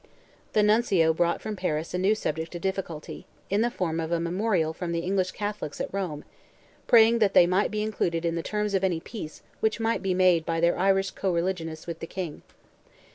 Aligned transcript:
The 0.53 0.63
Nuncio 0.63 1.13
brought 1.13 1.43
from 1.43 1.55
Paris 1.55 1.93
a 1.93 1.99
new 1.99 2.15
subject 2.15 2.55
of 2.55 2.61
difficulty, 2.61 3.27
in 3.51 3.61
the 3.61 3.69
form 3.69 3.99
of 3.99 4.11
a 4.11 4.19
memorial 4.19 4.73
from 4.73 4.93
the 4.93 5.01
English 5.01 5.29
Catholics 5.29 5.79
at 5.79 5.93
Rome, 5.93 6.23
praying 6.87 7.19
that 7.19 7.35
they 7.35 7.45
might 7.45 7.69
be 7.69 7.83
included 7.83 8.25
in 8.25 8.33
the 8.33 8.41
terms 8.41 8.73
of 8.73 8.83
any 8.83 8.99
peace 8.99 9.43
which 9.59 9.79
might 9.79 10.01
be 10.01 10.15
made 10.15 10.43
by 10.43 10.59
their 10.59 10.75
Irish 10.75 11.11
co 11.11 11.31
religionists 11.31 11.85
with 11.85 11.99
the 11.99 12.07
King. 12.07 12.41